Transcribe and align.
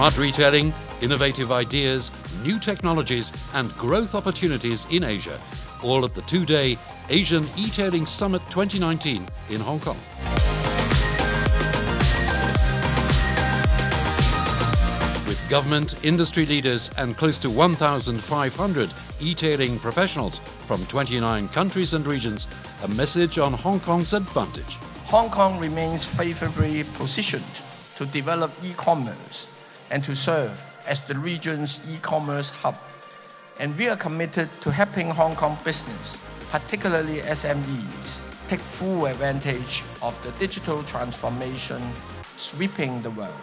Smart 0.00 0.16
retailing, 0.16 0.72
innovative 1.02 1.52
ideas, 1.52 2.10
new 2.42 2.58
technologies, 2.58 3.34
and 3.52 3.70
growth 3.74 4.14
opportunities 4.14 4.86
in 4.90 5.04
Asia. 5.04 5.38
All 5.82 6.06
at 6.06 6.14
the 6.14 6.22
two 6.22 6.46
day 6.46 6.78
Asian 7.10 7.44
E-Tailing 7.58 8.06
Summit 8.06 8.40
2019 8.48 9.26
in 9.50 9.60
Hong 9.60 9.78
Kong. 9.78 9.98
With 15.28 15.46
government, 15.50 16.02
industry 16.02 16.46
leaders, 16.46 16.88
and 16.96 17.14
close 17.14 17.38
to 17.40 17.50
1,500 17.50 18.90
e-tailing 19.20 19.78
professionals 19.80 20.38
from 20.38 20.82
29 20.86 21.48
countries 21.48 21.92
and 21.92 22.06
regions, 22.06 22.48
a 22.84 22.88
message 22.88 23.38
on 23.38 23.52
Hong 23.52 23.80
Kong's 23.80 24.14
advantage. 24.14 24.76
Hong 25.08 25.28
Kong 25.28 25.60
remains 25.60 26.06
favorably 26.06 26.84
positioned 26.94 27.44
to 27.96 28.06
develop 28.06 28.50
e-commerce 28.64 29.59
and 29.90 30.02
to 30.04 30.14
serve 30.14 30.58
as 30.86 31.00
the 31.02 31.14
region's 31.18 31.80
e-commerce 31.92 32.50
hub. 32.50 32.76
And 33.58 33.76
we 33.76 33.88
are 33.88 33.96
committed 33.96 34.48
to 34.62 34.70
helping 34.70 35.10
Hong 35.10 35.36
Kong 35.36 35.58
business, 35.64 36.22
particularly 36.50 37.18
SMEs, 37.20 38.22
take 38.48 38.60
full 38.60 39.06
advantage 39.06 39.82
of 40.02 40.20
the 40.22 40.30
digital 40.38 40.82
transformation 40.84 41.82
sweeping 42.36 43.02
the 43.02 43.10
world. 43.10 43.34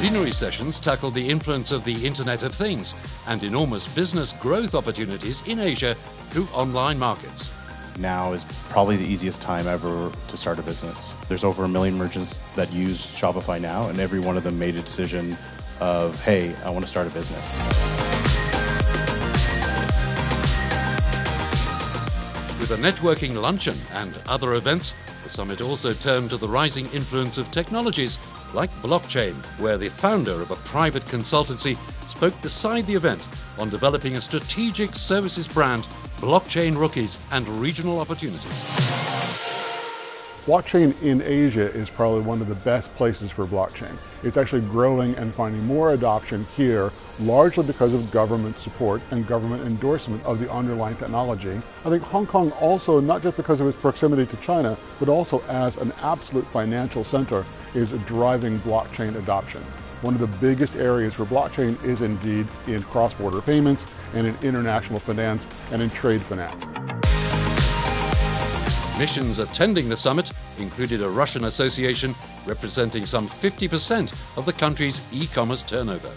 Plenary 0.00 0.32
sessions 0.32 0.80
tackle 0.80 1.10
the 1.10 1.30
influence 1.30 1.72
of 1.72 1.82
the 1.84 2.06
Internet 2.06 2.42
of 2.42 2.54
Things 2.54 2.94
and 3.26 3.42
enormous 3.42 3.86
business 3.94 4.34
growth 4.34 4.74
opportunities 4.74 5.46
in 5.48 5.58
Asia 5.58 5.94
through 6.28 6.46
online 6.52 6.98
markets. 6.98 7.53
Now 7.98 8.32
is 8.32 8.44
probably 8.70 8.96
the 8.96 9.04
easiest 9.04 9.40
time 9.40 9.66
ever 9.66 10.10
to 10.28 10.36
start 10.36 10.58
a 10.58 10.62
business. 10.62 11.14
There's 11.28 11.44
over 11.44 11.64
a 11.64 11.68
million 11.68 11.96
merchants 11.96 12.40
that 12.56 12.72
use 12.72 13.06
Shopify 13.06 13.60
now, 13.60 13.88
and 13.88 14.00
every 14.00 14.20
one 14.20 14.36
of 14.36 14.42
them 14.42 14.58
made 14.58 14.74
a 14.74 14.80
decision 14.80 15.36
of, 15.80 16.20
hey, 16.24 16.54
I 16.64 16.70
want 16.70 16.84
to 16.84 16.88
start 16.88 17.06
a 17.06 17.10
business. 17.10 17.56
With 22.58 22.70
a 22.72 22.82
networking 22.82 23.40
luncheon 23.40 23.76
and 23.92 24.18
other 24.26 24.54
events, 24.54 24.94
the 25.22 25.28
summit 25.28 25.60
also 25.60 25.92
turned 25.92 26.30
to 26.30 26.36
the 26.36 26.48
rising 26.48 26.86
influence 26.92 27.38
of 27.38 27.50
technologies 27.50 28.18
like 28.54 28.70
blockchain, 28.82 29.34
where 29.60 29.78
the 29.78 29.88
founder 29.88 30.42
of 30.42 30.50
a 30.50 30.56
private 30.56 31.04
consultancy 31.04 31.76
spoke 32.08 32.40
beside 32.42 32.86
the 32.86 32.94
event 32.94 33.26
on 33.58 33.70
developing 33.70 34.16
a 34.16 34.20
strategic 34.20 34.94
services 34.94 35.46
brand, 35.46 35.86
blockchain 36.20 36.78
rookies, 36.78 37.18
and 37.32 37.46
regional 37.48 38.00
opportunities. 38.00 38.94
Blockchain 40.46 41.02
in 41.02 41.22
Asia 41.22 41.72
is 41.72 41.88
probably 41.88 42.20
one 42.20 42.42
of 42.42 42.48
the 42.48 42.54
best 42.56 42.94
places 42.96 43.30
for 43.30 43.46
blockchain. 43.46 43.96
It's 44.22 44.36
actually 44.36 44.60
growing 44.60 45.14
and 45.14 45.34
finding 45.34 45.64
more 45.64 45.94
adoption 45.94 46.44
here, 46.54 46.92
largely 47.20 47.64
because 47.64 47.94
of 47.94 48.10
government 48.10 48.58
support 48.58 49.00
and 49.10 49.26
government 49.26 49.66
endorsement 49.66 50.22
of 50.26 50.40
the 50.40 50.52
underlying 50.52 50.96
technology. 50.96 51.58
I 51.86 51.88
think 51.88 52.02
Hong 52.02 52.26
Kong 52.26 52.50
also, 52.60 53.00
not 53.00 53.22
just 53.22 53.38
because 53.38 53.62
of 53.62 53.68
its 53.68 53.80
proximity 53.80 54.26
to 54.26 54.36
China, 54.42 54.76
but 55.00 55.08
also 55.08 55.42
as 55.48 55.78
an 55.78 55.92
absolute 56.02 56.46
financial 56.48 57.04
center, 57.04 57.46
is 57.72 57.92
driving 58.04 58.58
blockchain 58.60 59.16
adoption. 59.16 59.62
One 60.04 60.12
of 60.12 60.20
the 60.20 60.36
biggest 60.46 60.76
areas 60.76 61.14
for 61.14 61.24
blockchain 61.24 61.82
is 61.82 62.02
indeed 62.02 62.46
in 62.66 62.82
cross-border 62.82 63.40
payments 63.40 63.86
and 64.12 64.26
in 64.26 64.36
international 64.42 64.98
finance 64.98 65.46
and 65.72 65.80
in 65.80 65.88
trade 65.88 66.20
finance. 66.20 66.66
Missions 68.98 69.38
attending 69.38 69.88
the 69.88 69.96
summit 69.96 70.30
included 70.58 71.00
a 71.00 71.08
Russian 71.08 71.44
association 71.44 72.14
representing 72.44 73.06
some 73.06 73.26
50% 73.26 74.12
of 74.36 74.44
the 74.44 74.52
country's 74.52 75.00
e 75.10 75.26
commerce 75.26 75.62
turnover. 75.62 76.10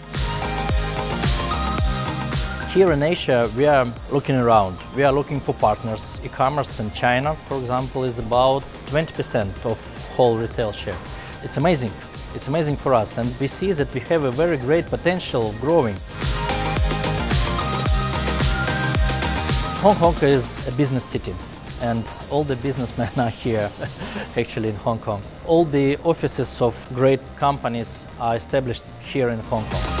Here 2.74 2.92
in 2.92 3.02
Asia, 3.02 3.50
we 3.56 3.64
are 3.64 3.86
looking 4.10 4.36
around. 4.36 4.76
We 4.94 5.04
are 5.04 5.12
looking 5.12 5.40
for 5.40 5.54
partners. 5.54 6.20
E 6.22 6.28
commerce 6.28 6.78
in 6.78 6.90
China, 6.90 7.34
for 7.34 7.58
example, 7.58 8.04
is 8.04 8.18
about 8.18 8.60
20% 8.90 9.64
of 9.64 9.78
whole 10.14 10.36
retail 10.36 10.72
share. 10.72 10.98
It's 11.42 11.56
amazing. 11.56 11.90
It's 12.34 12.48
amazing 12.48 12.76
for 12.76 12.94
us, 12.94 13.18
and 13.18 13.34
we 13.40 13.46
see 13.46 13.72
that 13.72 13.92
we 13.94 14.00
have 14.00 14.24
a 14.24 14.30
very 14.30 14.56
great 14.56 14.86
potential 14.86 15.48
of 15.48 15.60
growing. 15.60 15.96
Hong 19.82 19.96
Kong 19.96 20.14
is 20.22 20.68
a 20.68 20.72
business 20.72 21.04
city 21.04 21.34
and 21.80 22.04
all 22.30 22.44
the 22.44 22.56
businessmen 22.56 23.10
are 23.16 23.30
here 23.30 23.70
actually 24.36 24.70
in 24.70 24.76
Hong 24.76 24.98
Kong. 24.98 25.22
All 25.46 25.64
the 25.64 25.96
offices 25.98 26.60
of 26.60 26.74
great 26.94 27.20
companies 27.36 28.06
are 28.20 28.36
established 28.36 28.82
here 29.00 29.28
in 29.28 29.38
Hong 29.40 29.64
Kong. 29.64 29.98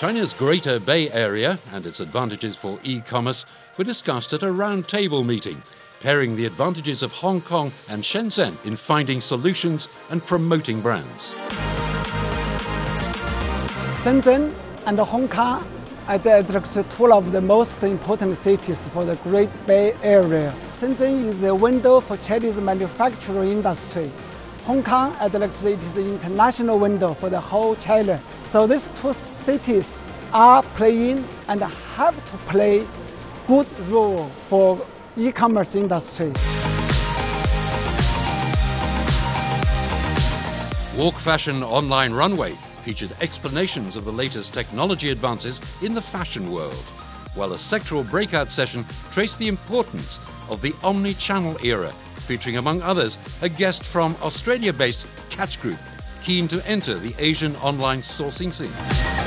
China's 0.00 0.32
Greater 0.32 0.78
Bay 0.78 1.10
Area 1.10 1.58
and 1.72 1.84
its 1.84 1.98
advantages 2.00 2.56
for 2.56 2.78
e 2.84 3.00
commerce 3.00 3.44
were 3.76 3.84
discussed 3.84 4.32
at 4.32 4.42
a 4.42 4.46
roundtable 4.46 5.26
meeting, 5.26 5.60
pairing 6.00 6.36
the 6.36 6.46
advantages 6.46 7.02
of 7.02 7.12
Hong 7.12 7.40
Kong 7.40 7.72
and 7.90 8.02
Shenzhen 8.02 8.54
in 8.64 8.76
finding 8.76 9.20
solutions 9.20 9.88
and 10.10 10.24
promoting 10.24 10.80
brands. 10.80 11.34
Shenzhen 14.02 14.54
and 14.86 14.98
Hong 14.98 15.28
Kong 15.28 15.66
are 16.06 16.18
the 16.18 16.86
two 16.88 17.12
of 17.12 17.32
the 17.32 17.40
most 17.40 17.82
important 17.82 18.36
cities 18.36 18.88
for 18.88 19.04
the 19.04 19.16
Great 19.16 19.50
Bay 19.66 19.94
Area. 20.02 20.54
Shenzhen 20.72 21.24
is 21.24 21.40
the 21.40 21.54
window 21.54 22.00
for 22.00 22.16
Chinese 22.18 22.60
manufacturing 22.60 23.50
industry. 23.50 24.10
Hong 24.64 24.82
Kong, 24.82 25.14
is 25.20 25.94
the 25.94 26.04
international 26.06 26.78
window 26.78 27.14
for 27.14 27.28
the 27.28 27.40
whole 27.40 27.74
China. 27.76 28.20
So 28.44 28.66
these 28.66 28.88
two 29.00 29.12
cities 29.12 30.06
are 30.32 30.62
playing 30.62 31.24
and 31.48 31.62
have 31.62 32.14
to 32.30 32.36
play 32.52 32.86
good 33.46 33.66
role 33.88 34.26
for 34.48 34.78
e-commerce 35.18 35.74
industry. 35.74 36.32
Walk 40.96 41.14
Fashion 41.14 41.62
Online 41.62 42.12
Runway 42.12 42.52
featured 42.82 43.12
explanations 43.20 43.96
of 43.96 44.04
the 44.04 44.12
latest 44.12 44.54
technology 44.54 45.10
advances 45.10 45.60
in 45.82 45.94
the 45.94 46.00
fashion 46.00 46.50
world, 46.50 46.74
while 47.34 47.52
a 47.52 47.56
sectoral 47.56 48.08
breakout 48.08 48.50
session 48.50 48.84
traced 49.10 49.38
the 49.38 49.48
importance 49.48 50.18
of 50.48 50.62
the 50.62 50.74
omni-channel 50.82 51.56
era 51.62 51.92
featuring, 52.28 52.58
among 52.58 52.82
others, 52.82 53.16
a 53.42 53.48
guest 53.48 53.84
from 53.84 54.14
Australia 54.22 54.72
based 54.72 55.06
Catch 55.30 55.60
Group, 55.60 55.78
keen 56.22 56.46
to 56.48 56.62
enter 56.68 56.98
the 56.98 57.14
Asian 57.18 57.56
online 57.56 58.00
sourcing 58.00 58.52
scene. 58.52 59.17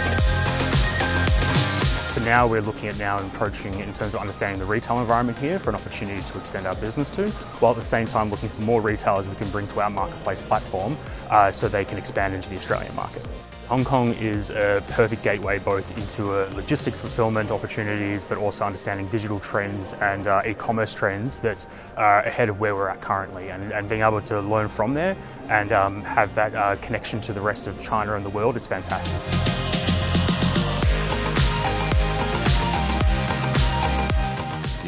Now, 2.26 2.46
we're 2.46 2.62
looking 2.62 2.88
at 2.88 3.00
now 3.00 3.18
and 3.18 3.32
approaching 3.34 3.74
in 3.80 3.92
terms 3.94 4.14
of 4.14 4.22
understanding 4.22 4.60
the 4.60 4.66
retail 4.66 5.00
environment 5.00 5.40
here 5.40 5.58
for 5.58 5.72
an 5.72 5.76
opportunity 5.76 6.22
to 6.22 6.38
extend 6.38 6.68
our 6.68 6.76
business 6.76 7.10
to, 7.12 7.30
while 7.60 7.72
at 7.72 7.78
the 7.78 7.84
same 7.84 8.06
time 8.06 8.30
looking 8.30 8.48
for 8.48 8.62
more 8.62 8.80
retailers 8.80 9.28
we 9.28 9.36
can 9.36 9.50
bring 9.50 9.68
to 9.70 9.82
our 9.82 9.90
marketplace 9.90 10.40
platform 10.40 10.96
uh, 11.32 11.52
so 11.52 11.68
they 11.68 11.84
can 11.84 11.98
expand 11.98 12.36
into 12.36 12.48
the 12.50 12.56
Australian 12.58 12.96
market. 12.96 13.28
Hong 13.68 13.84
Kong 13.84 14.14
is 14.14 14.52
a 14.52 14.84
perfect 14.90 15.24
gateway 15.24 15.58
both 15.58 15.98
into 15.98 16.32
uh, 16.32 16.50
logistics 16.54 17.02
fulfillment 17.02 17.50
opportunities, 17.50 18.24
but 18.24 18.38
also 18.38 18.66
understanding 18.66 19.08
digital 19.08 19.40
trends 19.40 19.94
and 19.94 20.28
uh, 20.28 20.42
e-commerce 20.46 20.94
trends 20.94 21.40
that 21.40 21.66
are 21.98 22.22
ahead 22.22 22.50
of 22.50 22.60
where 22.60 22.76
we're 22.76 22.90
at 22.90 23.02
currently, 23.02 23.50
and, 23.50 23.72
and 23.72 23.90
being 23.90 24.02
able 24.02 24.22
to 24.22 24.42
learn 24.42 24.70
from 24.70 24.94
there 24.94 25.18
and 25.50 25.72
um, 25.72 26.04
have 26.04 26.36
that 26.36 26.54
uh, 26.54 26.76
connection 26.78 27.20
to 27.20 27.34
the 27.34 27.42
rest 27.42 27.66
of 27.66 27.82
China 27.82 28.14
and 28.14 28.24
the 28.24 28.30
world 28.30 28.56
is 28.56 28.68
fantastic. 28.68 29.91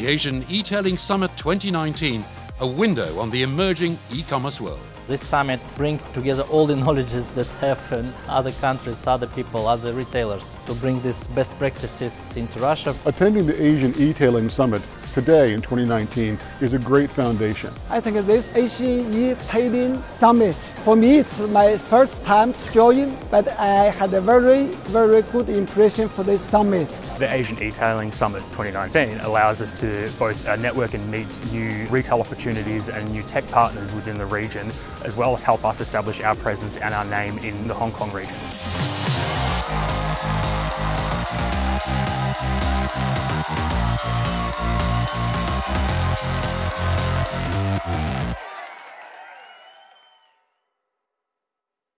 The 0.03 0.09
Asian 0.09 0.43
E-Tailing 0.49 0.97
Summit 0.97 1.31
2019, 1.37 2.25
a 2.59 2.67
window 2.67 3.17
on 3.19 3.29
the 3.29 3.41
emerging 3.41 3.97
e-commerce 4.11 4.59
world. 4.59 4.81
This 5.07 5.25
summit 5.25 5.61
brings 5.77 6.01
together 6.11 6.43
all 6.51 6.65
the 6.65 6.75
knowledges 6.75 7.31
that 7.35 7.47
have 7.61 7.79
in 7.93 8.13
other 8.27 8.51
countries, 8.51 9.07
other 9.07 9.27
people, 9.27 9.65
other 9.65 9.93
retailers 9.93 10.55
to 10.65 10.73
bring 10.73 11.01
these 11.03 11.25
best 11.27 11.57
practices 11.57 12.35
into 12.35 12.59
Russia. 12.59 12.93
Attending 13.05 13.45
the 13.45 13.55
Asian 13.63 13.93
E-Tailing 13.97 14.49
Summit 14.49 14.81
today 15.13 15.53
in 15.53 15.61
2019 15.61 16.39
is 16.59 16.73
a 16.73 16.79
great 16.79 17.09
foundation. 17.09 17.71
I 17.89 17.99
think 17.99 18.17
this 18.25 18.55
Asian 18.55 19.13
E-Tailing 19.13 20.01
Summit, 20.03 20.55
for 20.55 20.95
me 20.95 21.17
it's 21.19 21.39
my 21.49 21.77
first 21.77 22.25
time 22.25 22.51
to 22.51 22.71
join, 22.73 23.15
but 23.29 23.47
I 23.59 23.91
had 23.91 24.11
a 24.15 24.21
very, 24.21 24.65
very 24.89 25.21
good 25.21 25.49
impression 25.49 26.09
for 26.09 26.23
this 26.23 26.41
summit. 26.41 26.87
The 27.19 27.31
Asian 27.31 27.61
E-Tailing 27.61 28.11
Summit 28.11 28.41
2019 28.53 29.19
allows 29.19 29.61
us 29.61 29.71
to 29.73 30.09
both 30.17 30.47
uh, 30.47 30.55
network 30.55 30.95
and 30.95 31.11
meet 31.11 31.27
new 31.51 31.87
retail 31.89 32.19
opportunities 32.19 32.89
and 32.89 33.09
new 33.11 33.21
tech 33.21 33.47
partners 33.49 33.93
within 33.93 34.17
the 34.17 34.25
region, 34.25 34.67
as 35.05 35.15
well 35.15 35.35
as 35.35 35.43
help 35.43 35.63
us 35.63 35.79
establish 35.79 36.21
our 36.21 36.35
presence 36.35 36.77
and 36.77 36.91
our 36.93 37.05
name 37.05 37.37
in 37.39 37.67
the 37.67 37.73
Hong 37.73 37.91
Kong 37.91 38.11
region. 38.11 38.92